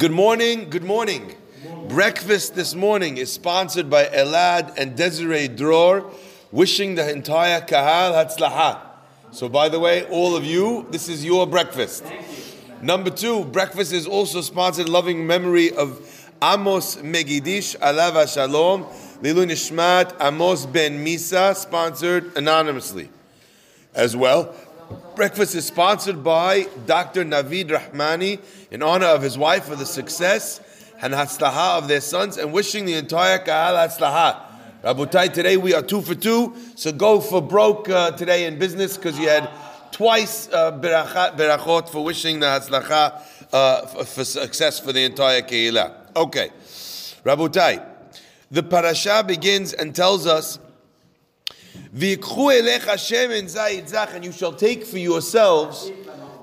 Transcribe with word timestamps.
Good 0.00 0.12
morning, 0.12 0.70
good 0.70 0.82
morning. 0.82 1.34
Breakfast 1.88 2.54
this 2.54 2.74
morning 2.74 3.18
is 3.18 3.30
sponsored 3.30 3.90
by 3.90 4.06
Elad 4.06 4.78
and 4.78 4.96
Desiree 4.96 5.46
Dror, 5.46 6.10
wishing 6.50 6.94
the 6.94 7.12
entire 7.12 7.60
Kahal 7.60 8.14
Hatzlaha. 8.14 8.80
So, 9.30 9.50
by 9.50 9.68
the 9.68 9.78
way, 9.78 10.06
all 10.06 10.34
of 10.34 10.42
you, 10.42 10.86
this 10.90 11.10
is 11.10 11.22
your 11.22 11.46
breakfast. 11.46 12.02
Number 12.80 13.10
two, 13.10 13.44
breakfast 13.44 13.92
is 13.92 14.06
also 14.06 14.40
sponsored 14.40 14.88
loving 14.88 15.26
memory 15.26 15.70
of 15.70 16.00
Amos 16.42 16.96
Megidish 16.96 17.76
Alava 17.82 18.26
Shalom, 18.26 18.84
Lilu 19.20 19.44
Nishmat 19.44 20.16
Amos 20.18 20.64
Ben 20.64 21.04
Misa, 21.04 21.54
sponsored 21.54 22.34
anonymously. 22.38 23.10
As 23.94 24.16
well, 24.16 24.54
breakfast 25.14 25.54
is 25.54 25.66
sponsored 25.66 26.24
by 26.24 26.66
Dr. 26.86 27.24
Navid 27.24 27.68
Rahmani 27.68 28.40
in 28.70 28.82
honor 28.82 29.06
of 29.06 29.22
his 29.22 29.36
wife 29.36 29.64
for 29.64 29.76
the 29.76 29.86
success 29.86 30.60
and 31.02 31.12
hatzlaha 31.12 31.78
of 31.78 31.88
their 31.88 32.00
sons 32.00 32.36
and 32.36 32.52
wishing 32.52 32.84
the 32.84 32.94
entire 32.94 33.38
kahal 33.38 33.74
hatzlaha. 33.74 34.40
Rabutai, 34.82 35.32
today 35.32 35.56
we 35.56 35.74
are 35.74 35.82
two 35.82 36.00
for 36.00 36.14
two, 36.14 36.54
so 36.74 36.90
go 36.90 37.20
for 37.20 37.42
broke 37.42 37.88
uh, 37.88 38.12
today 38.12 38.46
in 38.46 38.58
business 38.58 38.96
because 38.96 39.18
you 39.18 39.28
had 39.28 39.50
twice 39.92 40.48
uh, 40.52 40.72
berachot 40.72 41.88
for 41.88 42.02
wishing 42.02 42.40
the 42.40 42.46
hatzlacha 42.46 43.22
uh, 43.52 43.86
for, 43.86 44.04
for, 44.04 44.24
success 44.24 44.80
for 44.80 44.92
the 44.92 45.04
entire 45.04 45.42
kehillah. 45.42 45.94
Okay, 46.16 46.50
Rabutai, 47.24 47.84
the 48.50 48.62
parasha 48.62 49.22
begins 49.26 49.74
and 49.74 49.94
tells 49.94 50.26
us 50.26 50.58
and 54.14 54.24
you 54.24 54.32
shall 54.32 54.52
take 54.52 54.84
for 54.84 54.98
yourselves 54.98 55.90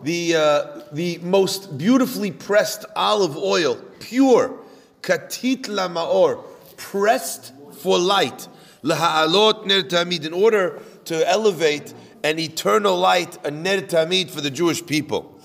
the, 0.03 0.35
uh, 0.35 0.81
the 0.91 1.17
most 1.19 1.77
beautifully 1.77 2.31
pressed 2.31 2.85
olive 2.95 3.37
oil, 3.37 3.75
pure, 3.99 4.57
katit 5.01 5.67
la 5.67 5.87
maor, 5.87 6.43
pressed 6.77 7.53
for 7.73 7.97
light, 7.97 8.47
ner 8.83 8.95
tamid, 8.95 10.25
in 10.25 10.33
order 10.33 10.81
to 11.05 11.27
elevate 11.29 11.93
an 12.23 12.39
eternal 12.39 12.97
light, 12.97 13.37
a 13.45 13.51
ner 13.51 13.81
tamid 13.81 14.29
for 14.29 14.41
the 14.41 14.51
Jewish 14.51 14.85
people. 14.85 15.39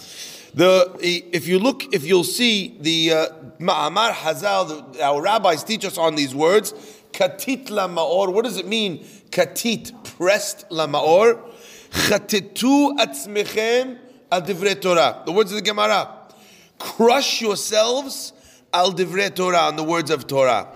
The, 0.54 0.96
if 1.00 1.48
you 1.48 1.58
look, 1.58 1.94
if 1.94 2.04
you'll 2.04 2.24
see 2.24 2.76
the 2.80 3.12
uh, 3.12 3.26
Ma'amar 3.58 4.12
Hazal, 4.12 5.00
our 5.00 5.22
rabbis 5.22 5.64
teach 5.64 5.84
us 5.84 5.96
on 5.96 6.14
these 6.14 6.34
words, 6.34 6.74
katit 7.12 7.70
la 7.70 7.88
maor, 7.88 8.32
what 8.32 8.44
does 8.44 8.56
it 8.56 8.66
mean? 8.66 9.04
Katit, 9.30 9.92
pressed 10.16 10.64
la 10.70 10.86
maor. 10.86 11.40
Chatitu 11.90 12.96
atzmechem 12.96 13.98
al 14.30 14.42
divrei 14.42 14.80
Torah. 14.80 15.22
The 15.26 15.32
words 15.32 15.52
of 15.52 15.56
the 15.56 15.62
Gemara. 15.62 16.08
Crush 16.78 17.40
yourselves 17.40 18.32
al 18.72 18.92
divrei 18.92 19.34
Torah, 19.34 19.68
on 19.68 19.76
the 19.76 19.84
words 19.84 20.10
of 20.10 20.26
Torah. 20.26 20.68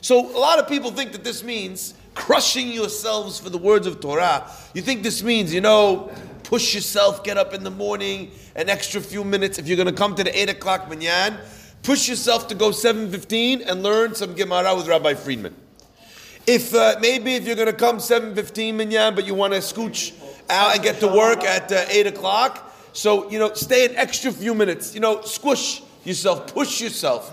So 0.00 0.26
a 0.36 0.38
lot 0.38 0.58
of 0.58 0.66
people 0.66 0.90
think 0.90 1.12
that 1.12 1.22
this 1.22 1.44
means 1.44 1.94
crushing 2.14 2.72
yourselves 2.72 3.38
for 3.38 3.50
the 3.50 3.58
words 3.58 3.86
of 3.86 4.00
Torah. 4.00 4.50
You 4.74 4.82
think 4.82 5.02
this 5.02 5.22
means, 5.22 5.52
you 5.54 5.60
know, 5.60 6.10
push 6.42 6.74
yourself, 6.74 7.22
get 7.22 7.38
up 7.38 7.54
in 7.54 7.64
the 7.64 7.70
morning, 7.70 8.30
an 8.56 8.68
extra 8.68 9.00
few 9.00 9.24
minutes. 9.24 9.58
If 9.58 9.68
you're 9.68 9.76
going 9.76 9.88
to 9.88 9.94
come 9.94 10.14
to 10.16 10.24
the 10.24 10.38
8 10.38 10.50
o'clock 10.50 10.88
minyan, 10.88 11.38
push 11.82 12.08
yourself 12.08 12.48
to 12.48 12.54
go 12.54 12.70
7.15 12.70 13.66
and 13.66 13.82
learn 13.82 14.14
some 14.14 14.34
Gemara 14.34 14.74
with 14.74 14.88
Rabbi 14.88 15.14
Friedman. 15.14 15.54
If 16.46 16.74
uh, 16.74 16.96
maybe 17.00 17.34
if 17.34 17.46
you're 17.46 17.56
going 17.56 17.66
to 17.66 17.72
come 17.72 17.98
7.15 17.98 18.74
minyan, 18.74 19.14
but 19.14 19.24
you 19.24 19.34
want 19.34 19.52
to 19.52 19.60
scooch 19.60 20.12
out 20.50 20.74
and 20.74 20.82
get 20.82 20.98
to 21.00 21.08
work 21.08 21.44
at 21.44 21.70
uh, 21.70 21.84
8 21.88 22.08
o'clock, 22.08 22.72
so, 22.92 23.30
you 23.30 23.38
know, 23.38 23.54
stay 23.54 23.86
an 23.86 23.96
extra 23.96 24.32
few 24.32 24.54
minutes. 24.54 24.94
You 24.94 25.00
know, 25.00 25.22
squish 25.22 25.82
yourself, 26.04 26.52
push 26.52 26.80
yourself. 26.80 27.30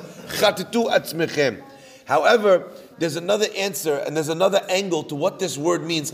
However, 2.05 2.71
there's 2.97 3.15
another 3.15 3.47
answer 3.57 3.95
and 3.97 4.15
there's 4.15 4.29
another 4.29 4.61
angle 4.69 5.03
to 5.03 5.15
what 5.15 5.39
this 5.39 5.57
word 5.57 5.83
means. 5.83 6.11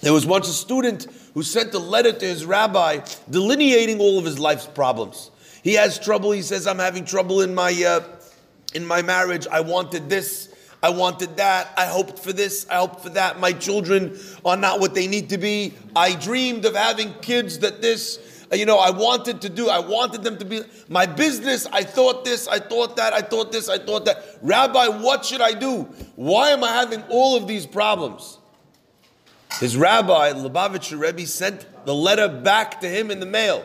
There 0.00 0.12
was 0.12 0.26
once 0.26 0.48
a 0.48 0.52
student 0.52 1.06
who 1.34 1.42
sent 1.42 1.74
a 1.74 1.78
letter 1.78 2.12
to 2.12 2.26
his 2.26 2.44
rabbi 2.44 3.00
delineating 3.30 4.00
all 4.00 4.18
of 4.18 4.24
his 4.24 4.38
life's 4.38 4.66
problems. 4.66 5.30
He 5.62 5.74
has 5.74 5.98
trouble. 5.98 6.32
He 6.32 6.42
says, 6.42 6.66
"I'm 6.66 6.78
having 6.78 7.06
trouble 7.06 7.40
in 7.40 7.54
my 7.54 7.72
uh, 7.72 8.00
in 8.74 8.84
my 8.84 9.00
marriage. 9.02 9.46
I 9.50 9.60
wanted 9.60 10.10
this. 10.10 10.48
I 10.82 10.90
wanted 10.90 11.38
that. 11.38 11.72
I 11.78 11.86
hoped 11.86 12.18
for 12.18 12.32
this. 12.32 12.66
I 12.68 12.74
hoped 12.74 13.00
for 13.00 13.08
that. 13.10 13.40
My 13.40 13.52
children 13.52 14.18
are 14.44 14.56
not 14.56 14.80
what 14.80 14.94
they 14.94 15.06
need 15.06 15.30
to 15.30 15.38
be. 15.38 15.72
I 15.96 16.14
dreamed 16.14 16.66
of 16.66 16.74
having 16.74 17.14
kids 17.22 17.60
that 17.60 17.80
this, 17.80 18.46
uh, 18.52 18.56
you 18.56 18.66
know, 18.66 18.78
I 18.78 18.90
wanted 18.90 19.40
to 19.42 19.48
do. 19.48 19.70
I 19.70 19.78
wanted 19.78 20.22
them 20.22 20.36
to 20.36 20.44
be 20.44 20.60
my 20.88 21.06
business. 21.06 21.66
I 21.72 21.84
thought 21.84 22.24
this. 22.24 22.46
I 22.48 22.58
thought 22.58 22.96
that. 22.96 23.14
I 23.14 23.22
thought 23.22 23.50
this. 23.50 23.70
I 23.70 23.78
thought 23.78 24.04
that. 24.04 24.22
Rabbi, 24.42 24.88
what 24.88 25.24
should 25.24 25.40
I 25.40 25.52
do? 25.52 25.84
Why 26.16 26.50
am 26.50 26.62
I 26.62 26.72
having 26.72 27.02
all 27.08 27.34
of 27.34 27.46
these 27.46 27.64
problems? 27.64 28.38
His 29.60 29.76
rabbi, 29.76 30.32
Lubavitcher 30.32 30.98
Rebbe, 30.98 31.26
sent 31.26 31.64
the 31.86 31.94
letter 31.94 32.28
back 32.28 32.80
to 32.80 32.88
him 32.88 33.10
in 33.10 33.20
the 33.20 33.26
mail. 33.26 33.64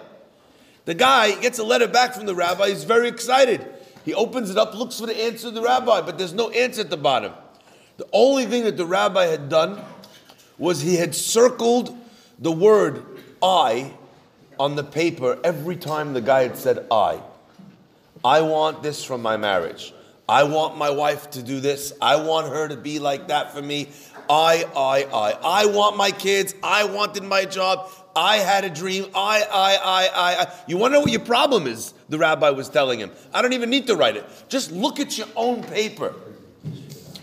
The 0.85 0.93
guy 0.93 1.39
gets 1.41 1.59
a 1.59 1.63
letter 1.63 1.87
back 1.87 2.13
from 2.13 2.27
the 2.27 2.35
rabbi. 2.35 2.69
He's 2.69 2.83
very 2.83 3.09
excited. 3.09 3.67
He 4.09 4.15
opens 4.15 4.49
it 4.49 4.57
up, 4.57 4.73
looks 4.73 4.99
for 4.99 5.05
the 5.05 5.15
answer 5.15 5.49
to 5.49 5.51
the 5.51 5.61
rabbi, 5.61 6.01
but 6.01 6.17
there's 6.17 6.33
no 6.33 6.49
answer 6.49 6.81
at 6.81 6.89
the 6.89 6.97
bottom. 6.97 7.31
The 7.97 8.07
only 8.11 8.47
thing 8.47 8.63
that 8.63 8.75
the 8.75 8.87
rabbi 8.87 9.25
had 9.25 9.49
done 9.49 9.79
was 10.57 10.81
he 10.81 10.95
had 10.95 11.13
circled 11.13 11.95
the 12.39 12.51
word 12.51 13.05
I 13.39 13.93
on 14.59 14.75
the 14.75 14.83
paper 14.83 15.37
every 15.43 15.75
time 15.75 16.13
the 16.13 16.21
guy 16.21 16.41
had 16.41 16.57
said 16.57 16.87
I. 16.89 17.21
I 18.25 18.41
want 18.41 18.81
this 18.81 19.03
from 19.03 19.21
my 19.21 19.37
marriage. 19.37 19.93
I 20.27 20.45
want 20.45 20.75
my 20.75 20.89
wife 20.89 21.29
to 21.31 21.43
do 21.43 21.59
this. 21.59 21.93
I 22.01 22.15
want 22.15 22.47
her 22.47 22.67
to 22.67 22.77
be 22.77 22.97
like 22.97 23.27
that 23.27 23.53
for 23.53 23.61
me. 23.61 23.89
I, 24.27 24.65
I, 24.75 25.03
I. 25.03 25.61
I 25.61 25.65
want 25.67 25.97
my 25.97 26.09
kids. 26.09 26.55
I 26.63 26.85
wanted 26.85 27.21
my 27.21 27.45
job. 27.45 27.91
I 28.15 28.37
had 28.37 28.65
a 28.65 28.69
dream. 28.69 29.05
I, 29.15 29.43
I, 29.43 29.75
I, 29.75 30.07
I, 30.07 30.41
I. 30.43 30.53
You 30.67 30.77
want 30.77 30.91
to 30.91 30.95
know 30.95 31.01
what 31.01 31.11
your 31.11 31.21
problem 31.21 31.67
is? 31.67 31.93
The 32.09 32.17
rabbi 32.17 32.49
was 32.49 32.69
telling 32.69 32.99
him. 32.99 33.11
I 33.33 33.41
don't 33.41 33.53
even 33.53 33.69
need 33.69 33.87
to 33.87 33.95
write 33.95 34.17
it. 34.17 34.25
Just 34.49 34.71
look 34.71 34.99
at 34.99 35.17
your 35.17 35.27
own 35.35 35.63
paper. 35.63 36.13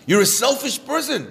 You're 0.07 0.23
a 0.23 0.27
selfish 0.27 0.85
person. 0.85 1.29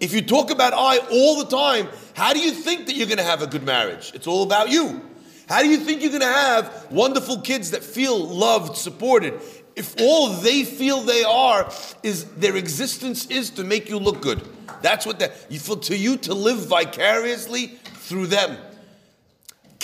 If 0.00 0.12
you 0.12 0.22
talk 0.22 0.50
about 0.50 0.72
I 0.74 0.98
all 1.10 1.42
the 1.42 1.50
time, 1.50 1.88
how 2.14 2.32
do 2.32 2.38
you 2.38 2.52
think 2.52 2.86
that 2.86 2.94
you're 2.94 3.08
going 3.08 3.18
to 3.18 3.24
have 3.24 3.42
a 3.42 3.46
good 3.46 3.64
marriage? 3.64 4.12
It's 4.14 4.26
all 4.26 4.44
about 4.44 4.70
you. 4.70 5.02
How 5.48 5.62
do 5.62 5.68
you 5.68 5.78
think 5.78 6.02
you're 6.02 6.10
going 6.10 6.20
to 6.20 6.26
have 6.26 6.86
wonderful 6.90 7.40
kids 7.40 7.72
that 7.72 7.82
feel 7.82 8.18
loved, 8.18 8.76
supported? 8.76 9.40
If 9.74 9.94
all 10.00 10.28
they 10.28 10.64
feel 10.64 11.00
they 11.00 11.24
are 11.24 11.72
is 12.02 12.24
their 12.32 12.56
existence 12.56 13.26
is 13.26 13.50
to 13.50 13.64
make 13.64 13.88
you 13.88 13.98
look 13.98 14.20
good. 14.20 14.42
That's 14.82 15.06
what 15.06 15.18
that 15.20 15.32
you 15.48 15.58
feel 15.58 15.76
to 15.76 15.96
you 15.96 16.16
to 16.18 16.34
live 16.34 16.66
vicariously 16.66 17.78
through 17.94 18.26
them. 18.26 18.56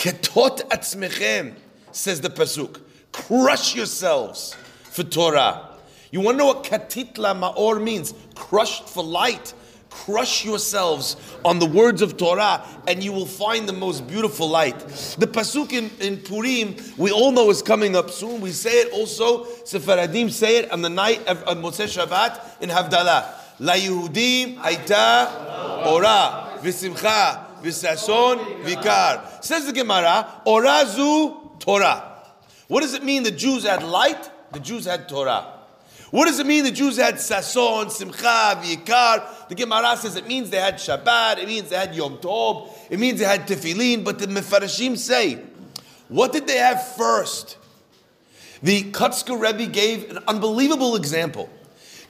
Ketot 0.05 0.69
atzmechem, 0.69 1.55
says 1.91 2.21
the 2.21 2.29
Pasuk. 2.29 2.79
Crush 3.11 3.75
yourselves 3.75 4.55
for 4.83 5.01
Torah. 5.01 5.69
You 6.11 6.21
want 6.21 6.35
to 6.35 6.37
know 6.37 6.45
what 6.45 6.63
katitla 6.63 7.33
ma'or 7.35 7.81
means? 7.81 8.13
Crushed 8.35 8.87
for 8.87 9.03
light. 9.03 9.55
Crush 9.89 10.45
yourselves 10.45 11.17
on 11.43 11.57
the 11.57 11.65
words 11.65 12.03
of 12.03 12.17
Torah, 12.17 12.63
and 12.87 13.03
you 13.03 13.13
will 13.13 13.25
find 13.25 13.67
the 13.67 13.73
most 13.73 14.05
beautiful 14.07 14.47
light. 14.47 14.77
The 14.77 15.25
pasuk 15.25 15.73
in, 15.73 15.89
in 15.99 16.17
Purim, 16.17 16.75
we 16.97 17.09
all 17.09 17.31
know 17.31 17.49
is 17.49 17.63
coming 17.63 17.95
up 17.95 18.11
soon. 18.11 18.41
We 18.41 18.51
say 18.51 18.81
it 18.81 18.93
also. 18.93 19.45
Sephardim 19.63 20.29
say 20.29 20.57
it 20.57 20.71
on 20.71 20.83
the 20.83 20.89
night 20.89 21.25
of, 21.25 21.41
of 21.45 21.57
Motzei 21.57 21.87
Shabbat 21.87 22.61
in 22.61 22.69
Havdalah. 22.69 23.33
La 23.57 23.73
Yehudim 23.73 24.57
Aita 24.57 25.87
Ora 25.87 26.59
V'Simcha 26.61 27.44
v'sason 27.65 28.63
vikar. 28.63 29.43
Says 29.43 29.65
the 29.65 29.73
Gemara, 29.73 30.41
orazu 30.45 31.59
Torah. 31.59 32.13
What 32.67 32.81
does 32.81 32.93
it 32.93 33.03
mean 33.03 33.23
the 33.23 33.31
Jews 33.31 33.63
had 33.65 33.83
light? 33.83 34.29
The 34.51 34.59
Jews 34.59 34.85
had 34.85 35.09
Torah. 35.09 35.51
What 36.11 36.27
does 36.27 36.39
it 36.39 36.45
mean 36.45 36.63
the 36.63 36.71
Jews 36.71 36.97
had 36.97 37.15
sason, 37.15 37.91
simcha, 37.91 38.61
vikar? 38.63 39.47
The 39.49 39.55
Gemara 39.55 39.97
says 39.97 40.15
it 40.15 40.27
means 40.27 40.49
they 40.49 40.59
had 40.59 40.75
Shabbat, 40.75 41.39
it 41.39 41.47
means 41.47 41.69
they 41.69 41.75
had 41.75 41.93
Yom 41.93 42.17
Tov, 42.19 42.71
it 42.89 42.99
means 42.99 43.19
they 43.19 43.25
had 43.25 43.47
Tefillin, 43.47 44.03
but 44.03 44.19
the 44.19 44.27
Mefarashim 44.27 44.97
say, 44.97 45.39
what 46.07 46.31
did 46.31 46.47
they 46.47 46.57
have 46.57 46.95
first? 46.95 47.57
The 48.61 48.83
Kotzker 48.91 49.39
Rebbe 49.39 49.71
gave 49.71 50.09
an 50.09 50.19
unbelievable 50.27 50.95
example. 50.95 51.49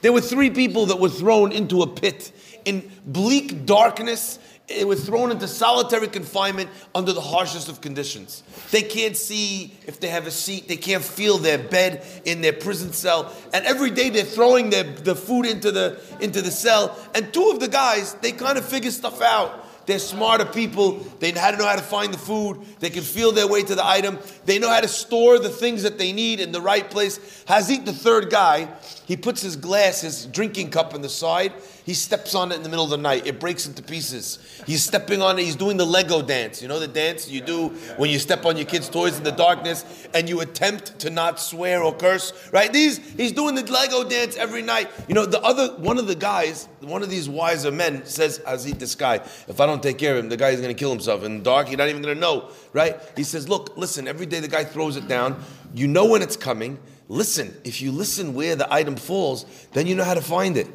There 0.02 0.12
were 0.12 0.20
three 0.20 0.50
people 0.50 0.86
that 0.86 1.00
were 1.00 1.08
thrown 1.08 1.50
into 1.50 1.82
a 1.82 1.86
pit 1.86 2.30
in 2.64 2.90
bleak 3.06 3.66
darkness 3.66 4.38
they 4.68 4.84
were 4.84 4.96
thrown 4.96 5.30
into 5.30 5.46
solitary 5.46 6.08
confinement 6.08 6.70
under 6.94 7.12
the 7.12 7.20
harshest 7.20 7.68
of 7.68 7.80
conditions. 7.80 8.42
They 8.72 8.82
can't 8.82 9.16
see 9.16 9.72
if 9.86 10.00
they 10.00 10.08
have 10.08 10.26
a 10.26 10.30
seat. 10.30 10.66
They 10.66 10.76
can't 10.76 11.04
feel 11.04 11.38
their 11.38 11.58
bed 11.58 12.04
in 12.24 12.40
their 12.40 12.52
prison 12.52 12.92
cell. 12.92 13.32
And 13.52 13.64
every 13.64 13.90
day 13.90 14.10
they're 14.10 14.24
throwing 14.24 14.70
their, 14.70 14.82
the 14.82 15.14
food 15.14 15.46
into 15.46 15.70
the, 15.70 16.00
into 16.20 16.42
the 16.42 16.50
cell. 16.50 16.98
And 17.14 17.32
two 17.32 17.50
of 17.50 17.60
the 17.60 17.68
guys, 17.68 18.14
they 18.14 18.32
kind 18.32 18.58
of 18.58 18.64
figure 18.64 18.90
stuff 18.90 19.22
out. 19.22 19.66
They're 19.86 20.00
smarter 20.00 20.44
people. 20.44 20.98
They 21.20 21.30
know 21.30 21.40
how 21.40 21.52
to 21.52 21.56
know 21.56 21.66
how 21.66 21.76
to 21.76 21.82
find 21.82 22.12
the 22.12 22.18
food. 22.18 22.60
They 22.80 22.90
can 22.90 23.04
feel 23.04 23.30
their 23.30 23.46
way 23.46 23.62
to 23.62 23.74
the 23.76 23.86
item. 23.86 24.18
They 24.44 24.58
know 24.58 24.68
how 24.68 24.80
to 24.80 24.88
store 24.88 25.38
the 25.38 25.48
things 25.48 25.84
that 25.84 25.96
they 25.96 26.12
need 26.12 26.40
in 26.40 26.50
the 26.50 26.60
right 26.60 26.90
place. 26.90 27.44
Hazit, 27.46 27.84
the 27.84 27.92
third 27.92 28.28
guy, 28.28 28.68
he 29.06 29.16
puts 29.16 29.42
his 29.42 29.54
glass, 29.54 30.00
his 30.00 30.26
drinking 30.26 30.70
cup 30.70 30.92
on 30.92 31.02
the 31.02 31.08
side. 31.08 31.52
He 31.86 31.94
steps 31.94 32.34
on 32.34 32.50
it 32.50 32.56
in 32.56 32.64
the 32.64 32.68
middle 32.68 32.82
of 32.82 32.90
the 32.90 32.96
night. 32.96 33.28
It 33.28 33.38
breaks 33.38 33.64
into 33.64 33.80
pieces. 33.80 34.40
He's 34.66 34.82
stepping 34.82 35.22
on 35.22 35.38
it. 35.38 35.44
He's 35.44 35.54
doing 35.54 35.76
the 35.76 35.86
Lego 35.86 36.20
dance. 36.20 36.60
You 36.60 36.66
know 36.66 36.80
the 36.80 36.88
dance 36.88 37.30
you 37.30 37.40
do 37.40 37.68
when 37.96 38.10
you 38.10 38.18
step 38.18 38.44
on 38.44 38.56
your 38.56 38.66
kids' 38.66 38.88
toys 38.88 39.16
in 39.16 39.22
the 39.22 39.30
darkness 39.30 39.84
and 40.12 40.28
you 40.28 40.40
attempt 40.40 40.98
to 40.98 41.10
not 41.10 41.38
swear 41.38 41.84
or 41.84 41.94
curse, 41.94 42.32
right? 42.52 42.72
These 42.72 42.98
he's 43.14 43.30
doing 43.30 43.54
the 43.54 43.62
Lego 43.62 44.02
dance 44.02 44.34
every 44.34 44.62
night. 44.62 44.90
You 45.06 45.14
know 45.14 45.26
the 45.26 45.40
other 45.42 45.76
one 45.76 45.96
of 45.96 46.08
the 46.08 46.16
guys, 46.16 46.66
one 46.80 47.04
of 47.04 47.08
these 47.08 47.28
wiser 47.28 47.70
men 47.70 48.04
says, 48.04 48.40
"Hazit, 48.40 48.80
this 48.80 48.96
guy. 48.96 49.20
If 49.46 49.60
I 49.60 49.66
don't 49.66 49.80
take 49.80 49.96
care 49.96 50.16
of 50.16 50.24
him, 50.24 50.28
the 50.28 50.36
guy 50.36 50.48
is 50.48 50.60
going 50.60 50.74
to 50.74 50.78
kill 50.78 50.90
himself 50.90 51.22
in 51.22 51.38
the 51.38 51.44
dark. 51.44 51.68
You're 51.68 51.78
not 51.78 51.88
even 51.88 52.02
going 52.02 52.16
to 52.16 52.20
know, 52.20 52.50
right?" 52.72 53.00
He 53.14 53.22
says, 53.22 53.48
"Look, 53.48 53.76
listen. 53.76 54.08
Every 54.08 54.26
day 54.26 54.40
the 54.40 54.48
guy 54.48 54.64
throws 54.64 54.96
it 54.96 55.06
down. 55.06 55.40
You 55.72 55.86
know 55.86 56.06
when 56.06 56.20
it's 56.20 56.36
coming." 56.36 56.80
Listen, 57.08 57.56
if 57.62 57.80
you 57.80 57.92
listen 57.92 58.34
where 58.34 58.56
the 58.56 58.66
item 58.74 58.96
falls, 58.96 59.46
then 59.74 59.86
you 59.86 59.94
know 59.94 60.02
how 60.02 60.14
to 60.14 60.20
find 60.20 60.56
it. 60.56 60.66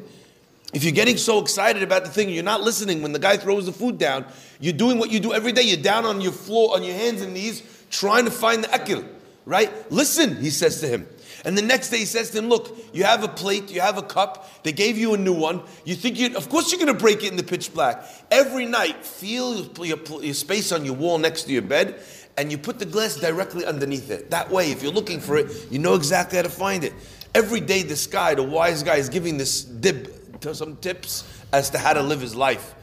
If 0.72 0.84
you're 0.84 0.92
getting 0.92 1.18
so 1.18 1.38
excited 1.40 1.82
about 1.82 2.04
the 2.04 2.10
thing, 2.10 2.30
you're 2.30 2.42
not 2.42 2.62
listening 2.62 3.02
when 3.02 3.12
the 3.12 3.18
guy 3.18 3.36
throws 3.36 3.66
the 3.66 3.72
food 3.72 3.98
down. 3.98 4.24
You're 4.58 4.72
doing 4.72 4.98
what 4.98 5.10
you 5.10 5.20
do 5.20 5.34
every 5.34 5.52
day. 5.52 5.62
You're 5.62 5.82
down 5.82 6.06
on 6.06 6.20
your 6.20 6.32
floor, 6.32 6.74
on 6.74 6.82
your 6.82 6.94
hands 6.94 7.20
and 7.20 7.34
knees, 7.34 7.62
trying 7.90 8.24
to 8.24 8.30
find 8.30 8.64
the 8.64 8.74
akil, 8.74 9.04
right? 9.44 9.70
Listen, 9.92 10.40
he 10.40 10.48
says 10.48 10.80
to 10.80 10.88
him. 10.88 11.06
And 11.44 11.58
the 11.58 11.62
next 11.62 11.90
day 11.90 11.98
he 11.98 12.04
says 12.04 12.30
to 12.30 12.38
him, 12.38 12.48
Look, 12.48 12.76
you 12.94 13.04
have 13.04 13.22
a 13.22 13.28
plate, 13.28 13.70
you 13.70 13.80
have 13.80 13.98
a 13.98 14.02
cup, 14.02 14.62
they 14.62 14.72
gave 14.72 14.96
you 14.96 15.12
a 15.12 15.18
new 15.18 15.34
one. 15.34 15.62
You 15.84 15.94
think 15.94 16.18
you, 16.18 16.36
of 16.36 16.48
course, 16.48 16.70
you're 16.70 16.80
going 16.80 16.94
to 16.94 16.98
break 16.98 17.22
it 17.22 17.30
in 17.30 17.36
the 17.36 17.42
pitch 17.42 17.74
black. 17.74 18.04
Every 18.30 18.64
night, 18.64 19.04
feel 19.04 19.66
your, 19.84 19.98
your 20.22 20.34
space 20.34 20.72
on 20.72 20.84
your 20.84 20.94
wall 20.94 21.18
next 21.18 21.44
to 21.44 21.52
your 21.52 21.62
bed 21.62 22.00
and 22.36 22.50
you 22.50 22.58
put 22.58 22.78
the 22.78 22.86
glass 22.86 23.16
directly 23.16 23.66
underneath 23.66 24.10
it. 24.10 24.30
That 24.30 24.50
way, 24.50 24.70
if 24.70 24.82
you're 24.82 24.92
looking 24.92 25.20
for 25.20 25.36
it, 25.36 25.66
you 25.70 25.78
know 25.78 25.94
exactly 25.94 26.36
how 26.36 26.42
to 26.42 26.48
find 26.48 26.84
it. 26.84 26.92
Every 27.34 27.60
day, 27.60 27.82
this 27.82 28.06
guy, 28.06 28.34
the 28.34 28.42
wise 28.42 28.82
guy, 28.82 28.96
is 28.96 29.08
giving 29.08 29.36
this 29.36 29.64
dib, 29.64 30.10
some 30.50 30.76
tips 30.76 31.44
as 31.52 31.70
to 31.70 31.78
how 31.78 31.92
to 31.92 32.02
live 32.02 32.20
his 32.20 32.34
life. 32.34 32.74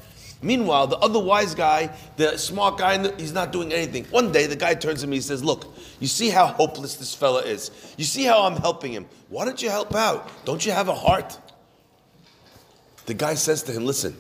Meanwhile, 0.42 0.88
the 0.88 0.98
other 0.98 1.20
wise 1.20 1.54
guy, 1.54 1.94
the 2.16 2.38
smart 2.38 2.78
guy, 2.78 3.12
he's 3.18 3.34
not 3.34 3.52
doing 3.52 3.74
anything. 3.74 4.06
One 4.06 4.32
day, 4.32 4.46
the 4.46 4.56
guy 4.56 4.74
turns 4.74 5.02
to 5.02 5.08
me 5.08 5.18
and 5.18 5.24
says, 5.24 5.44
Look, 5.44 5.76
you 6.00 6.08
see 6.08 6.30
how 6.30 6.48
hopeless 6.48 6.96
this 6.96 7.14
fella 7.14 7.42
is. 7.42 7.72
You 7.98 8.06
see 8.06 8.24
how 8.24 8.44
I'm 8.44 8.56
helping 8.56 8.94
him. 8.94 9.06
Why 9.28 9.44
don't 9.44 9.62
you 9.62 9.70
help 9.70 9.94
out? 9.96 10.30
Don't 10.46 10.66
you 10.66 10.72
have 10.72 10.88
a 10.88 10.96
heart? 10.96 11.38
The 13.06 13.14
guy 13.14 13.34
says 13.34 13.64
to 13.64 13.74
him, 13.74 13.86
Listen, 13.86 14.16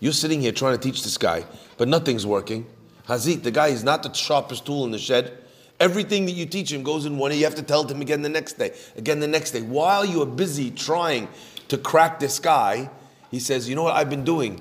you're 0.00 0.12
sitting 0.12 0.40
here 0.40 0.50
trying 0.50 0.76
to 0.76 0.82
teach 0.82 1.04
this 1.04 1.16
guy, 1.16 1.44
but 1.76 1.86
nothing's 1.86 2.26
working. 2.26 2.66
Hazit, 3.06 3.44
the 3.44 3.50
guy 3.52 3.68
is 3.68 3.84
not 3.84 4.02
the 4.02 4.12
sharpest 4.12 4.66
tool 4.66 4.84
in 4.84 4.90
the 4.90 4.98
shed. 4.98 5.36
Everything 5.78 6.26
that 6.26 6.32
you 6.32 6.46
teach 6.46 6.72
him 6.72 6.82
goes 6.82 7.06
in 7.06 7.16
one 7.16 7.32
ear. 7.32 7.38
You 7.38 7.44
have 7.44 7.54
to 7.54 7.62
tell 7.62 7.84
him 7.84 8.00
again 8.00 8.22
the 8.22 8.28
next 8.28 8.54
day, 8.54 8.74
again 8.96 9.20
the 9.20 9.28
next 9.28 9.52
day. 9.52 9.62
While 9.62 10.04
you 10.04 10.20
are 10.20 10.26
busy 10.26 10.70
trying 10.70 11.28
to 11.70 11.78
crack 11.78 12.20
this 12.20 12.38
guy, 12.38 12.90
he 13.30 13.40
says, 13.40 13.68
You 13.68 13.74
know 13.74 13.82
what 13.82 13.96
I've 13.96 14.10
been 14.10 14.24
doing? 14.24 14.60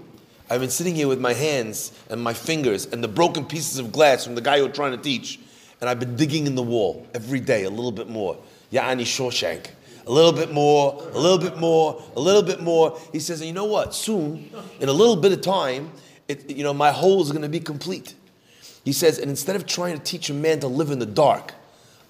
I've 0.50 0.62
been 0.62 0.70
sitting 0.70 0.96
here 0.96 1.08
with 1.08 1.20
my 1.20 1.34
hands 1.34 1.92
and 2.10 2.22
my 2.22 2.34
fingers 2.34 2.88
and 2.88 3.04
the 3.04 3.08
broken 3.08 3.46
pieces 3.46 3.78
of 3.78 3.92
glass 3.92 4.26
from 4.26 4.34
the 4.36 4.42
guy 4.42 4.56
you're 4.56 4.70
trying 4.70 4.92
to 4.92 4.98
teach, 4.98 5.40
and 5.80 5.90
I've 5.90 6.00
been 6.00 6.16
digging 6.16 6.48
in 6.48 6.56
the 6.56 6.64
wall 6.64 7.06
every 7.14 7.40
day 7.40 7.66
a 7.66 7.70
little 7.70 7.92
bit 7.92 8.10
more. 8.10 8.38
Ya'ani 8.72 9.02
Shawshank. 9.02 9.68
A 10.08 10.12
little 10.12 10.32
bit 10.32 10.52
more, 10.52 11.04
a 11.14 11.20
little 11.20 11.38
bit 11.38 11.58
more, 11.58 12.02
a 12.16 12.20
little 12.20 12.42
bit 12.42 12.62
more. 12.62 13.00
He 13.12 13.20
says, 13.20 13.42
"And 13.42 13.48
You 13.48 13.54
know 13.54 13.66
what? 13.66 13.94
Soon, 13.94 14.50
in 14.80 14.90
a 14.90 14.94
little 14.94 15.16
bit 15.16 15.32
of 15.32 15.42
time, 15.42 15.92
it, 16.28 16.50
you 16.50 16.64
know, 16.64 16.74
my 16.74 16.92
hole 16.92 17.22
is 17.22 17.32
going 17.32 17.44
to 17.44 17.50
be 17.50 17.60
complete. 17.60 18.16
He 18.86 18.94
says, 18.94 19.20
and 19.20 19.30
instead 19.30 19.56
of 19.56 19.66
trying 19.66 19.98
to 19.98 20.04
teach 20.04 20.30
a 20.30 20.34
man 20.34 20.62
to 20.62 20.68
live 20.68 20.90
in 20.90 21.00
the 21.00 21.06
dark, 21.06 21.54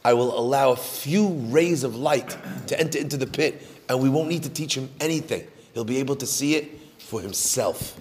I 0.04 0.14
will 0.14 0.38
allow 0.38 0.72
a 0.72 0.76
few 0.76 1.28
rays 1.28 1.84
of 1.84 1.96
light 1.96 2.38
to 2.68 2.80
enter 2.80 3.00
into 3.00 3.18
the 3.18 3.28
pit, 3.28 3.66
and 3.90 4.00
we 4.00 4.08
won't 4.08 4.30
need 4.30 4.44
to 4.44 4.50
teach 4.50 4.76
him 4.76 4.90
anything. 5.02 5.46
He'll 5.74 5.84
be 5.84 5.98
able 5.98 6.16
to 6.18 6.28
see 6.28 6.56
it 6.56 6.80
for 7.00 7.20
himself. 7.22 8.00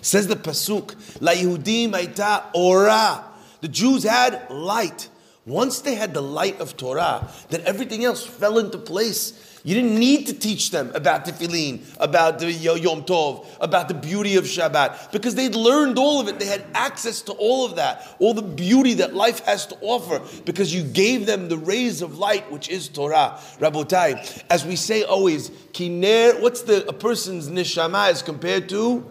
Says 0.00 0.26
the 0.26 0.36
Pasuk, 0.36 0.94
La 1.20 1.32
Yehudim 1.32 1.92
Aita 1.92 2.44
Ora. 2.54 3.24
The 3.60 3.68
Jews 3.68 4.04
had 4.04 4.50
light. 4.50 5.08
Once 5.44 5.80
they 5.80 5.94
had 5.94 6.12
the 6.12 6.20
light 6.20 6.60
of 6.60 6.76
Torah, 6.76 7.28
then 7.48 7.62
everything 7.64 8.04
else 8.04 8.24
fell 8.24 8.58
into 8.58 8.78
place. 8.78 9.47
You 9.68 9.74
didn't 9.74 9.98
need 9.98 10.28
to 10.28 10.32
teach 10.32 10.70
them 10.70 10.90
about 10.94 11.26
the 11.26 11.32
tefillin, 11.32 11.82
about 12.00 12.38
the 12.38 12.50
Yom 12.50 13.02
Tov, 13.02 13.44
about 13.60 13.88
the 13.88 13.92
beauty 13.92 14.36
of 14.36 14.44
Shabbat, 14.44 15.12
because 15.12 15.34
they'd 15.34 15.54
learned 15.54 15.98
all 15.98 16.22
of 16.22 16.28
it. 16.28 16.38
They 16.38 16.46
had 16.46 16.64
access 16.72 17.20
to 17.22 17.32
all 17.32 17.66
of 17.66 17.76
that, 17.76 18.16
all 18.18 18.32
the 18.32 18.40
beauty 18.40 18.94
that 18.94 19.14
life 19.14 19.40
has 19.40 19.66
to 19.66 19.76
offer, 19.82 20.22
because 20.46 20.74
you 20.74 20.82
gave 20.82 21.26
them 21.26 21.50
the 21.50 21.58
rays 21.58 22.00
of 22.00 22.16
light, 22.16 22.50
which 22.50 22.70
is 22.70 22.88
Torah. 22.88 23.38
Rabotai, 23.58 24.42
as 24.48 24.64
we 24.64 24.74
say 24.74 25.02
always, 25.02 25.50
kiner, 25.74 26.40
what's 26.40 26.62
the 26.62 26.88
a 26.88 26.94
person's 26.94 27.50
neshama 27.50 28.08
as 28.08 28.22
compared 28.22 28.70
to? 28.70 29.04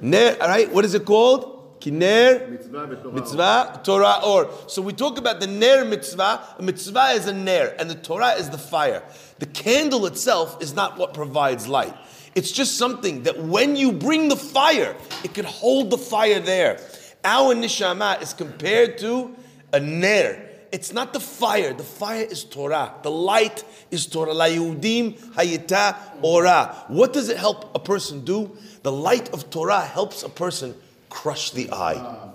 Ner, 0.00 0.36
all 0.40 0.46
right, 0.46 0.72
what 0.72 0.84
is 0.84 0.94
it 0.94 1.04
called? 1.06 1.57
Kiner, 1.80 2.50
mitzvah, 2.50 3.12
mitzvah, 3.12 3.80
Torah, 3.84 4.20
or. 4.24 4.50
So 4.66 4.82
we 4.82 4.92
talk 4.92 5.18
about 5.18 5.40
the 5.40 5.46
Ner 5.46 5.84
mitzvah. 5.84 6.56
A 6.58 6.62
mitzvah 6.62 7.12
is 7.14 7.26
a 7.26 7.32
Ner, 7.32 7.74
and 7.78 7.88
the 7.88 7.94
Torah 7.94 8.32
is 8.32 8.50
the 8.50 8.58
fire. 8.58 9.02
The 9.38 9.46
candle 9.46 10.06
itself 10.06 10.60
is 10.62 10.74
not 10.74 10.98
what 10.98 11.14
provides 11.14 11.68
light. 11.68 11.94
It's 12.34 12.52
just 12.52 12.76
something 12.76 13.22
that 13.24 13.38
when 13.38 13.76
you 13.76 13.92
bring 13.92 14.28
the 14.28 14.36
fire, 14.36 14.96
it 15.24 15.34
can 15.34 15.44
hold 15.44 15.90
the 15.90 15.98
fire 15.98 16.40
there. 16.40 16.80
Our 17.24 17.54
nishama 17.54 18.22
is 18.22 18.32
compared 18.32 18.98
to 18.98 19.34
a 19.72 19.80
Ner. 19.80 20.44
It's 20.70 20.92
not 20.92 21.12
the 21.12 21.20
fire. 21.20 21.72
The 21.72 21.82
fire 21.82 22.24
is 22.24 22.44
Torah. 22.44 22.94
The 23.02 23.10
light 23.10 23.64
is 23.90 24.06
Torah. 24.06 24.34
La 24.34 24.46
Yehudim 24.46 25.18
Hayita 25.32 25.96
Ora. 26.22 26.84
What 26.88 27.12
does 27.12 27.28
it 27.28 27.38
help 27.38 27.74
a 27.74 27.78
person 27.78 28.24
do? 28.24 28.56
The 28.82 28.92
light 28.92 29.32
of 29.32 29.48
Torah 29.50 29.80
helps 29.80 30.22
a 30.22 30.28
person 30.28 30.74
crush 31.08 31.50
the 31.50 31.70
I. 31.72 32.30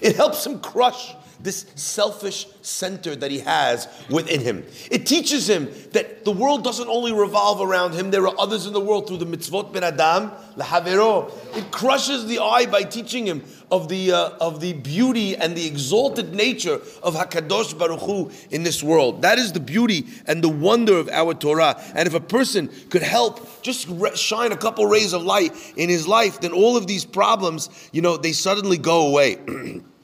It 0.00 0.16
helps 0.16 0.44
him 0.44 0.60
crush 0.60 1.14
this 1.40 1.66
selfish 1.74 2.46
center 2.62 3.14
that 3.16 3.30
he 3.30 3.40
has 3.40 3.88
within 4.10 4.40
him. 4.40 4.64
It 4.90 5.06
teaches 5.06 5.48
him 5.48 5.70
that 5.92 6.24
the 6.24 6.32
world 6.32 6.64
doesn't 6.64 6.88
only 6.88 7.12
revolve 7.12 7.60
around 7.60 7.94
him, 7.94 8.10
there 8.10 8.26
are 8.26 8.34
others 8.38 8.66
in 8.66 8.72
the 8.72 8.80
world 8.80 9.06
through 9.06 9.18
the 9.18 9.26
mitzvot 9.26 9.72
ben 9.72 9.84
adam, 9.84 10.32
lahavero. 10.56 11.32
It 11.56 11.70
crushes 11.70 12.26
the 12.26 12.40
I 12.40 12.66
by 12.66 12.82
teaching 12.82 13.26
him 13.26 13.42
of 13.70 13.88
the, 13.88 14.12
uh, 14.12 14.30
of 14.40 14.60
the 14.60 14.72
beauty 14.74 15.36
and 15.36 15.56
the 15.56 15.66
exalted 15.66 16.34
nature 16.34 16.80
of 17.02 17.14
HaKadosh 17.14 17.78
Baruch 17.78 18.00
Hu 18.00 18.30
in 18.50 18.62
this 18.62 18.82
world. 18.82 19.22
That 19.22 19.38
is 19.38 19.52
the 19.52 19.60
beauty 19.60 20.06
and 20.26 20.42
the 20.42 20.48
wonder 20.48 20.96
of 20.98 21.08
our 21.08 21.34
Torah. 21.34 21.80
And 21.94 22.06
if 22.06 22.14
a 22.14 22.20
person 22.20 22.70
could 22.90 23.02
help 23.02 23.62
just 23.62 23.88
shine 24.16 24.52
a 24.52 24.56
couple 24.56 24.86
rays 24.86 25.12
of 25.12 25.22
light 25.22 25.52
in 25.76 25.88
his 25.88 26.06
life, 26.06 26.40
then 26.40 26.52
all 26.52 26.76
of 26.76 26.86
these 26.86 27.04
problems, 27.04 27.68
you 27.92 28.02
know, 28.02 28.16
they 28.16 28.32
suddenly 28.32 28.78
go 28.78 29.08
away. 29.08 29.38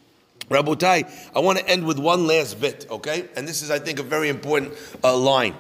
Rabotai, 0.49 1.08
I 1.34 1.38
want 1.40 1.58
to 1.58 1.68
end 1.68 1.87
with 1.87 1.99
one 1.99 2.26
last 2.26 2.61
bit, 2.61 2.87
okay? 2.90 3.28
And 3.37 3.46
this 3.46 3.62
is, 3.62 3.70
I 3.70 3.78
think, 3.78 3.99
a 3.99 4.02
very 4.02 4.28
important 4.28 4.75
uh, 5.02 5.16
line. 5.16 5.54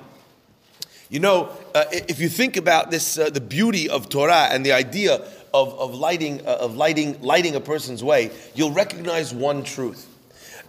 You 1.08 1.20
know, 1.20 1.50
uh, 1.74 1.84
if 1.90 2.20
you 2.20 2.28
think 2.28 2.56
about 2.56 2.90
this, 2.90 3.18
uh, 3.18 3.30
the 3.30 3.40
beauty 3.40 3.88
of 3.88 4.08
Torah 4.08 4.48
and 4.50 4.64
the 4.64 4.72
idea 4.72 5.16
of, 5.52 5.74
of 5.78 5.94
lighting, 5.94 6.40
uh, 6.46 6.56
of 6.60 6.76
lighting, 6.76 7.20
lighting 7.20 7.54
a 7.54 7.60
person's 7.60 8.02
way, 8.02 8.30
you'll 8.54 8.72
recognize 8.72 9.34
one 9.34 9.62
truth. 9.62 10.08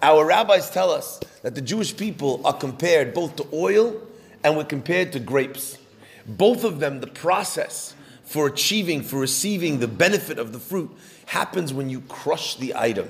Our 0.02 0.26
rabbis 0.26 0.70
tell 0.70 0.92
us 0.92 1.22
that 1.44 1.56
the 1.56 1.62
Jewish 1.62 1.96
people 1.96 2.46
are 2.46 2.54
compared 2.54 3.14
both 3.14 3.38
to 3.38 3.48
oil 3.54 4.02
and 4.44 4.58
we're 4.58 4.66
compared 4.66 5.14
to 5.14 5.20
grapes. 5.20 5.78
Both 6.26 6.66
of 6.66 6.80
them, 6.80 7.00
the 7.00 7.08
process 7.08 7.96
for 8.26 8.48
achieving, 8.48 9.02
for 9.02 9.20
receiving 9.20 9.80
the 9.80 9.88
benefit 9.88 10.40
of 10.40 10.52
the 10.52 10.60
fruit, 10.60 10.92
happens 11.26 11.74
when 11.74 11.90
you 11.90 12.02
crush 12.02 12.56
the 12.56 12.76
item. 12.76 13.10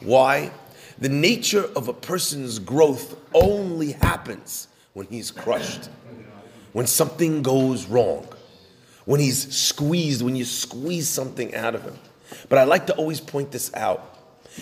Why? 0.00 0.50
The 0.98 1.08
nature 1.08 1.64
of 1.76 1.88
a 1.88 1.92
person's 1.92 2.58
growth 2.58 3.16
only 3.32 3.92
happens 3.92 4.68
when 4.92 5.06
he's 5.06 5.30
crushed, 5.30 5.88
when 6.72 6.86
something 6.86 7.42
goes 7.42 7.86
wrong, 7.86 8.26
when 9.04 9.20
he's 9.20 9.54
squeezed, 9.54 10.22
when 10.22 10.36
you 10.36 10.44
squeeze 10.44 11.08
something 11.08 11.54
out 11.54 11.74
of 11.74 11.82
him. 11.82 11.98
But 12.48 12.58
I 12.58 12.64
like 12.64 12.86
to 12.88 12.94
always 12.94 13.20
point 13.20 13.50
this 13.50 13.72
out. 13.74 14.18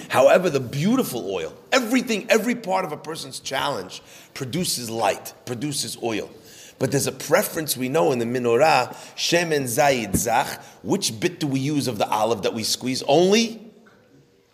However, 0.09 0.51
the 0.51 0.61
beautiful 0.61 1.31
oil, 1.31 1.55
everything, 1.73 2.27
every 2.29 2.55
part 2.55 2.85
of 2.85 2.93
a 2.93 2.97
person's 2.97 3.41
challenge 3.41 4.03
produces 4.35 4.91
light, 4.91 5.33
produces 5.45 5.97
oil. 6.03 6.31
But 6.79 6.93
there's 6.93 7.07
a 7.07 7.13
preference 7.13 7.77
we 7.77 7.89
know 7.89 8.13
in 8.13 8.19
the 8.19 8.25
menorah, 8.25 8.95
shemen 9.17 9.63
zayid 9.63 10.15
zach. 10.15 10.63
Which 10.83 11.19
bit 11.19 11.41
do 11.41 11.47
we 11.47 11.59
use 11.59 11.89
of 11.89 11.99
the 11.99 12.09
olive 12.09 12.43
that 12.43 12.55
we 12.55 12.63
squeeze? 12.63 13.03
Only 13.03 13.68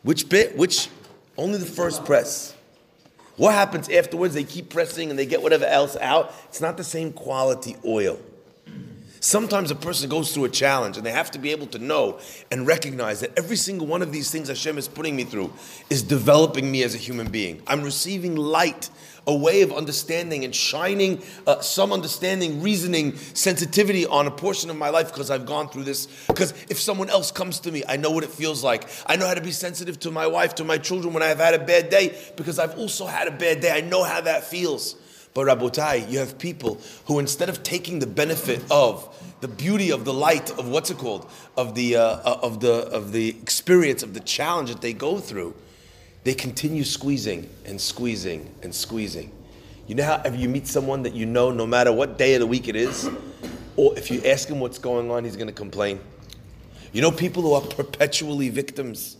which 0.05 0.29
bit? 0.29 0.57
Which? 0.57 0.89
Only 1.37 1.59
the 1.59 1.67
first 1.67 2.05
press. 2.05 2.55
What 3.37 3.55
happens 3.55 3.89
afterwards? 3.89 4.35
They 4.35 4.45
keep 4.45 4.71
pressing 4.71 5.11
and 5.11 5.19
they 5.19 5.27
get 5.27 5.43
whatever 5.43 5.65
else 5.65 5.97
out. 5.97 6.33
It's 6.45 6.61
not 6.61 6.77
the 6.77 6.85
same 6.85 7.13
quality 7.13 7.77
oil. 7.85 8.21
Sometimes 9.25 9.71
a 9.71 9.75
person 9.75 10.11
goes 10.11 10.35
through 10.35 10.45
a 10.45 10.51
challenge 10.51 10.99
and 10.99 11.07
they 11.07 11.11
have 11.11 11.31
to 11.31 11.39
be 11.39 11.51
able 11.51 11.67
to 11.69 11.79
know 11.79 12.19
and 12.51 12.67
recognize 12.67 13.21
that 13.21 13.33
every 13.39 13.57
single 13.57 13.87
one 13.87 14.03
of 14.03 14.13
these 14.13 14.31
things 14.31 14.49
Hashem 14.49 14.77
is 14.77 14.87
putting 14.87 15.17
me 15.17 15.25
through 15.25 15.51
is 15.89 16.03
developing 16.03 16.71
me 16.71 16.83
as 16.83 16.95
a 16.95 16.99
human 16.99 17.31
being. 17.31 17.63
I'm 17.67 17.83
receiving 17.83 18.37
light, 18.37 18.91
a 19.27 19.35
way 19.35 19.63
of 19.63 19.73
understanding 19.73 20.45
and 20.45 20.55
shining 20.55 21.23
uh, 21.47 21.61
some 21.61 21.91
understanding, 21.91 22.61
reasoning, 22.61 23.17
sensitivity 23.17 24.05
on 24.05 24.27
a 24.27 24.31
portion 24.31 24.69
of 24.69 24.77
my 24.77 24.91
life 24.91 25.09
because 25.11 25.31
I've 25.31 25.47
gone 25.47 25.71
through 25.71 25.85
this. 25.85 26.05
Because 26.27 26.53
if 26.69 26.79
someone 26.79 27.09
else 27.09 27.33
comes 27.33 27.61
to 27.61 27.73
me, 27.73 27.83
I 27.89 27.97
know 27.97 28.11
what 28.11 28.25
it 28.25 28.31
feels 28.31 28.63
like. 28.63 28.91
I 29.07 29.17
know 29.17 29.27
how 29.27 29.33
to 29.33 29.41
be 29.41 29.53
sensitive 29.53 29.99
to 30.01 30.11
my 30.11 30.27
wife, 30.27 30.57
to 30.57 30.65
my 30.65 30.77
children 30.77 31.15
when 31.15 31.23
I've 31.23 31.39
had 31.39 31.55
a 31.55 31.65
bad 31.65 31.89
day 31.89 32.15
because 32.37 32.59
I've 32.59 32.77
also 32.77 33.07
had 33.07 33.27
a 33.27 33.33
bad 33.33 33.63
day. 33.63 33.71
I 33.71 33.81
know 33.81 34.05
how 34.05 34.21
that 34.21 34.45
feels. 34.45 34.97
But 35.35 35.49
Rabotai, 35.49 36.09
you 36.09 36.21
have 36.21 36.39
people 36.39 36.81
who 37.07 37.19
instead 37.19 37.49
of 37.49 37.65
taking 37.65 37.99
the 37.99 38.07
benefit 38.07 38.63
of 38.71 39.15
the 39.41 39.49
beauty 39.49 39.91
of 39.91 40.05
the 40.05 40.15
light 40.15 40.51
of 40.53 40.69
what's 40.69 40.91
it 40.91 40.99
called 40.99 41.29
of 41.57 41.75
the 41.75 41.97
uh, 41.97 42.03
uh, 42.03 42.39
of 42.43 42.61
the 42.61 42.87
of 42.89 43.11
the 43.11 43.31
experience 43.31 44.05
of 44.05 44.15
the 44.15 44.21
challenge 44.21 44.71
that 44.71 44.81
they 44.81 44.93
go 44.93 45.19
through, 45.19 45.55
they 46.23 46.35
continue 46.35 46.85
squeezing 46.85 47.51
and 47.65 47.81
squeezing 47.81 48.55
and 48.63 48.73
squeezing. 48.73 49.33
You 49.89 49.97
know 49.97 50.05
how 50.05 50.23
if 50.25 50.37
you 50.37 50.49
meet 50.49 50.69
someone 50.69 51.03
that 51.03 51.15
you 51.15 51.27
know, 51.27 51.51
no 51.51 51.67
matter 51.67 51.93
what 51.93 52.17
day 52.17 52.35
of 52.35 52.41
the 52.41 52.47
week 52.47 52.69
it 52.69 52.77
is, 52.77 53.11
or 53.77 53.99
if 53.99 54.13
you 54.13 54.23
ask 54.25 54.49
him 54.49 54.61
what's 54.61 54.79
going 54.79 55.11
on, 55.11 55.25
he's 55.25 55.37
going 55.37 55.49
to 55.49 55.53
complain. 55.53 55.99
You 56.93 57.03
know 57.03 57.11
people 57.11 57.43
who 57.43 57.55
are 57.55 57.61
perpetually 57.61 58.51
victims. 58.51 59.17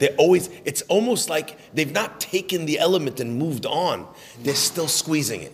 They're 0.00 0.16
always, 0.16 0.48
it's 0.64 0.80
almost 0.82 1.28
like 1.28 1.58
they've 1.74 1.92
not 1.92 2.20
taken 2.20 2.64
the 2.64 2.78
element 2.78 3.20
and 3.20 3.38
moved 3.38 3.66
on. 3.66 4.08
They're 4.42 4.54
still 4.54 4.88
squeezing 4.88 5.42
it. 5.42 5.52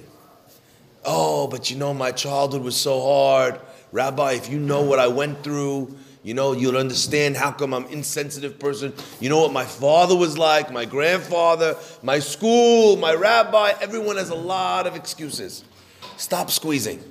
Oh, 1.04 1.48
but 1.48 1.68
you 1.68 1.76
know, 1.76 1.92
my 1.92 2.12
childhood 2.12 2.62
was 2.62 2.76
so 2.76 3.02
hard. 3.02 3.60
Rabbi, 3.90 4.32
if 4.32 4.48
you 4.48 4.60
know 4.60 4.82
what 4.82 5.00
I 5.00 5.08
went 5.08 5.42
through, 5.42 5.96
you 6.22 6.34
know, 6.34 6.52
you'll 6.52 6.76
understand 6.76 7.36
how 7.36 7.50
come 7.50 7.74
I'm 7.74 7.86
an 7.86 7.92
insensitive 7.92 8.58
person. 8.58 8.92
You 9.20 9.30
know 9.30 9.40
what 9.40 9.52
my 9.52 9.64
father 9.64 10.16
was 10.16 10.38
like, 10.38 10.72
my 10.72 10.84
grandfather, 10.84 11.76
my 12.02 12.20
school, 12.20 12.96
my 12.96 13.14
rabbi. 13.14 13.72
Everyone 13.80 14.16
has 14.16 14.30
a 14.30 14.34
lot 14.36 14.86
of 14.86 14.94
excuses. 14.94 15.64
Stop 16.18 16.52
squeezing. 16.52 17.02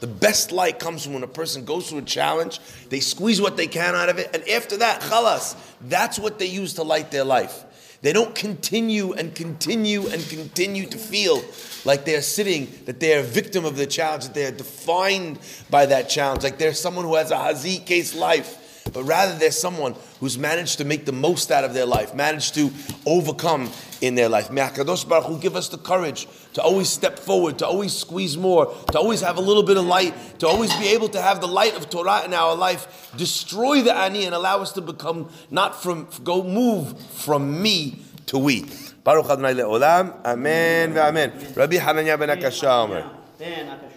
The 0.00 0.06
best 0.06 0.52
light 0.52 0.78
comes 0.78 1.04
from 1.04 1.14
when 1.14 1.22
a 1.22 1.28
person 1.28 1.64
goes 1.64 1.90
through 1.90 1.98
a 1.98 2.02
challenge, 2.02 2.60
they 2.88 3.00
squeeze 3.00 3.40
what 3.40 3.56
they 3.56 3.66
can 3.66 3.94
out 3.94 4.08
of 4.08 4.18
it, 4.18 4.30
and 4.32 4.48
after 4.48 4.76
that, 4.76 5.00
khalas, 5.00 5.56
that's 5.82 6.18
what 6.18 6.38
they 6.38 6.46
use 6.46 6.74
to 6.74 6.82
light 6.82 7.10
their 7.10 7.24
life. 7.24 7.64
They 8.00 8.12
don't 8.12 8.32
continue 8.32 9.12
and 9.12 9.34
continue 9.34 10.06
and 10.06 10.24
continue 10.28 10.86
to 10.86 10.98
feel 10.98 11.42
like 11.84 12.04
they're 12.04 12.22
sitting, 12.22 12.68
that 12.84 13.00
they're 13.00 13.20
a 13.20 13.24
victim 13.24 13.64
of 13.64 13.76
the 13.76 13.86
challenge, 13.86 14.24
that 14.24 14.34
they're 14.34 14.52
defined 14.52 15.40
by 15.68 15.86
that 15.86 16.08
challenge, 16.08 16.44
like 16.44 16.58
they're 16.58 16.74
someone 16.74 17.04
who 17.04 17.16
has 17.16 17.32
a 17.32 17.36
hazi 17.36 17.78
case 17.78 18.14
life 18.14 18.57
but 18.92 19.04
rather 19.04 19.36
they're 19.38 19.50
someone 19.50 19.94
who's 20.20 20.38
managed 20.38 20.78
to 20.78 20.84
make 20.84 21.06
the 21.06 21.12
most 21.12 21.50
out 21.50 21.64
of 21.64 21.74
their 21.74 21.86
life, 21.86 22.14
managed 22.14 22.54
to 22.54 22.70
overcome 23.06 23.70
in 24.00 24.14
their 24.14 24.28
life. 24.28 24.50
May 24.50 24.62
HaKadosh 24.62 25.08
Baruch 25.08 25.26
Hu 25.26 25.38
give 25.38 25.56
us 25.56 25.68
the 25.68 25.78
courage 25.78 26.26
to 26.54 26.62
always 26.62 26.88
step 26.88 27.18
forward, 27.18 27.58
to 27.58 27.66
always 27.66 27.92
squeeze 27.92 28.36
more, 28.36 28.66
to 28.92 28.98
always 28.98 29.20
have 29.20 29.36
a 29.36 29.40
little 29.40 29.62
bit 29.62 29.76
of 29.76 29.84
light, 29.84 30.14
to 30.40 30.46
always 30.46 30.74
be 30.76 30.88
able 30.88 31.08
to 31.10 31.20
have 31.20 31.40
the 31.40 31.48
light 31.48 31.76
of 31.76 31.90
Torah 31.90 32.24
in 32.24 32.34
our 32.34 32.54
life, 32.54 33.12
destroy 33.16 33.82
the 33.82 33.94
ani 33.94 34.24
and 34.24 34.34
allow 34.34 34.60
us 34.60 34.72
to 34.72 34.80
become 34.80 35.30
not 35.50 35.82
from 35.82 36.08
go 36.24 36.42
move 36.42 36.98
from 37.12 37.62
me 37.62 38.02
to 38.26 38.38
we. 38.38 38.66
Baruch 39.04 39.26
Adonai 39.26 39.54
le'olam, 39.54 40.24
Amen 40.24 40.94
ve'amen. 40.94 41.56
Rabbi 41.56 41.76
Hananya 41.76 42.18
ben 42.18 42.28
Akashya 42.28 43.87